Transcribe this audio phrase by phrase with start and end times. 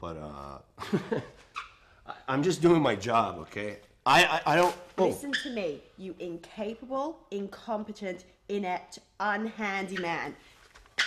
[0.00, 1.20] But uh,
[2.28, 3.78] I'm just doing my job, okay?
[4.06, 4.74] I I, I don't.
[4.96, 10.34] Oh, Listen to me, you incapable, incompetent, inept, unhandy man.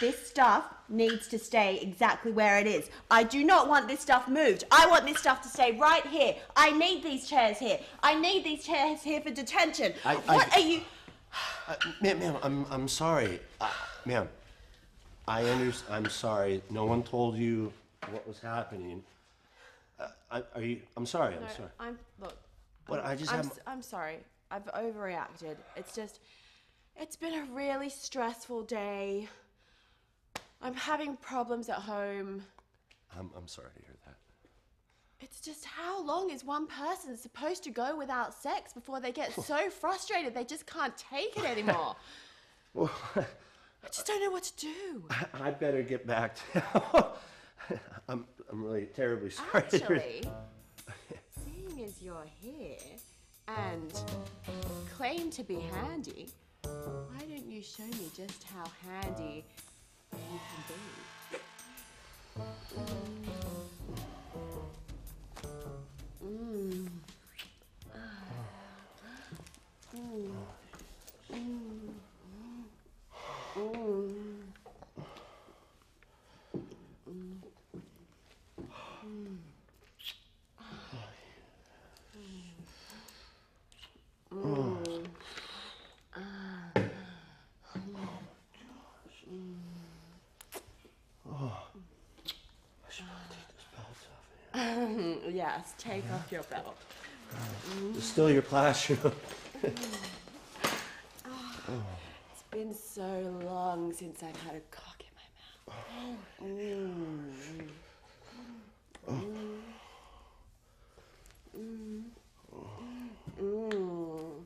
[0.01, 2.89] This stuff needs to stay exactly where it is.
[3.11, 4.63] I do not want this stuff moved.
[4.71, 6.35] I want this stuff to stay right here.
[6.55, 7.79] I need these chairs here.
[8.01, 9.93] I need these chairs here for detention.
[10.03, 10.81] I- what I- are you?
[11.67, 13.69] uh, ma'am, ma'am, I'm I'm sorry, uh,
[14.05, 14.27] ma'am.
[15.27, 16.63] I under, I'm sorry.
[16.71, 17.71] No one told you
[18.09, 19.03] what was happening.
[19.99, 20.81] Uh, I, are you?
[20.97, 21.35] I'm sorry.
[21.35, 21.69] I'm sorry.
[21.79, 22.35] I'm look.
[22.87, 24.17] What, I just I'm, have- s- I'm sorry.
[24.49, 25.57] I've overreacted.
[25.77, 26.19] It's just,
[26.97, 29.29] it's been a really stressful day.
[30.61, 32.43] I'm having problems at home.
[33.17, 34.15] I'm I'm sorry to hear that.
[35.19, 39.33] It's just how long is one person supposed to go without sex before they get
[39.33, 41.95] so frustrated they just can't take it anymore?
[42.73, 45.03] Well, I just don't know what to do.
[45.09, 47.07] I, I better get back to.
[48.07, 49.49] I'm I'm really terribly sorry.
[49.53, 50.23] Actually,
[51.43, 52.77] seeing as you're here
[53.47, 53.93] and
[54.95, 56.29] claim to be handy,
[56.63, 59.45] why don't you show me just how handy
[60.31, 60.81] you can be?
[95.29, 96.77] Yes, take off your belt.
[97.95, 99.13] It's still your classroom.
[99.63, 99.87] It's
[102.51, 105.23] been so long since I've had a cock in my
[106.07, 106.17] mouth.
[106.43, 107.31] Mm.
[111.57, 112.01] Mm.
[113.41, 114.43] Mm.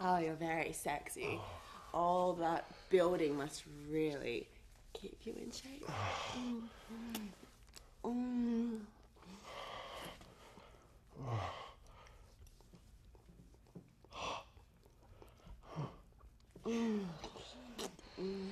[0.00, 1.38] Oh, you're very sexy.
[1.94, 4.48] All that building must really
[4.92, 5.88] keep you in shape.
[16.66, 16.66] Mm.
[16.66, 17.04] Mm.
[18.18, 18.50] Mm.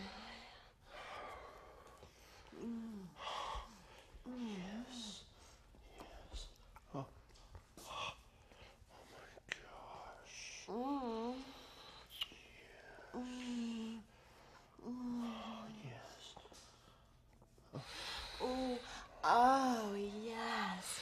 [18.41, 18.78] Oh,
[19.25, 19.94] oh
[20.25, 21.00] yes.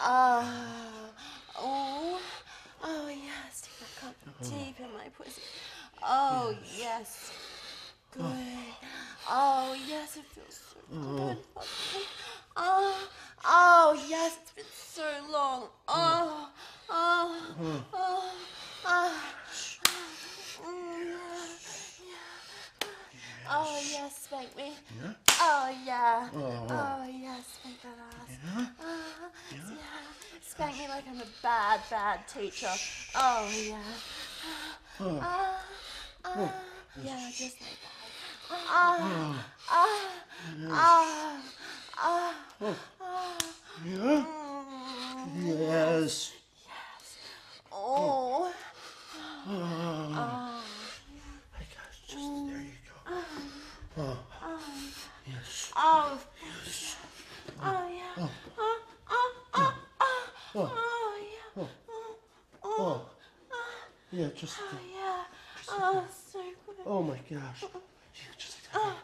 [0.00, 1.10] Oh,
[1.58, 2.20] oh,
[2.82, 3.60] oh yes.
[3.62, 5.42] Take that cup deep in my pussy.
[6.02, 7.32] Oh yes.
[8.12, 8.24] Good.
[9.28, 11.36] Oh yes, it feels so good.
[12.56, 13.08] Oh,
[13.44, 15.68] oh yes, it's been so long.
[15.86, 16.48] Oh,
[16.88, 17.54] oh,
[17.94, 18.32] oh,
[18.84, 19.12] oh.
[20.64, 21.16] Mm.
[23.52, 24.72] Oh yes, spank me.
[25.40, 26.28] Oh yeah.
[26.34, 28.38] Oh yes, spank that ass.
[29.52, 29.66] Yeah.
[30.42, 32.72] Spank me like I'm a bad, bad teacher.
[33.14, 33.78] Oh yeah.
[35.02, 35.62] Ah,
[36.24, 36.52] ah,
[37.02, 38.60] yeah, just like that.
[38.68, 39.96] Ah, ah,
[41.96, 42.34] ah.
[43.84, 44.24] Yeah.
[45.30, 46.32] Mm, Yes.
[47.72, 48.52] Oh.
[49.46, 49.52] Oh.
[51.52, 52.96] My gosh, just there you go.
[53.96, 54.18] Oh.
[55.26, 55.72] Yes.
[55.76, 56.18] Oh.
[57.62, 58.16] Oh yeah.
[58.18, 59.74] Oh, oh, oh, oh,
[60.56, 61.62] oh yeah.
[61.62, 61.68] Oh,
[62.64, 62.96] Oh.
[64.12, 64.56] Yeah, just.
[64.60, 65.22] oh yeah.
[65.68, 66.76] Oh, so good.
[66.84, 67.62] Oh my gosh.
[67.62, 68.96] Yeah, just like that.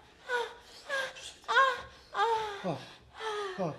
[1.48, 1.72] Ah,
[2.14, 2.78] ah, Oh.
[3.58, 3.74] Oh.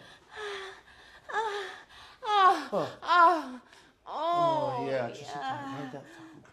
[1.33, 2.89] ah, Oh.
[3.03, 3.59] ah.
[4.09, 5.41] Oh, Oh, yeah, just like that.
[5.41, 6.43] How'd that sound?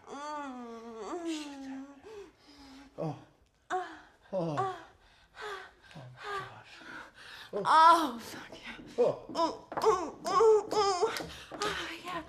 [1.25, 1.83] Mm.
[2.97, 3.15] Oh.
[3.71, 3.95] Oh.
[4.33, 4.75] Oh
[5.95, 6.73] my gosh.
[7.53, 8.64] Oh, fuck yeah.
[8.97, 9.19] Oh.
[9.35, 11.13] Oh, oh, oh, oh.
[11.61, 11.75] Oh,
[12.05, 12.21] yeah.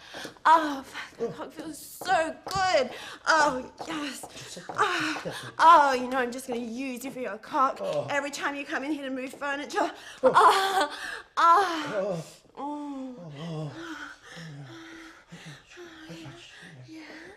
[0.44, 0.84] Oh,
[1.18, 2.90] the cock feels so good.
[3.26, 4.58] Oh, yes.
[4.70, 7.80] Oh, oh, you know, I'm just going to use you for your cock
[8.10, 9.90] every time you come in here to move furniture.
[10.22, 10.90] Oh,
[11.36, 12.24] oh.
[12.58, 13.70] Mm.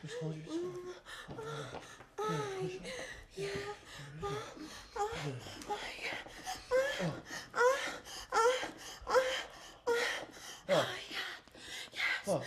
[0.02, 0.64] Just hold yourself.
[2.18, 2.20] Yeah.
[2.20, 2.70] Oh, oh,
[3.36, 3.48] yeah.
[4.24, 4.31] Uh, uh,
[4.98, 5.08] uh, uh.
[5.70, 7.10] Oh, yeah.
[12.30, 12.44] Yes.